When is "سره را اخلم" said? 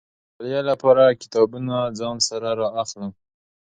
2.29-3.11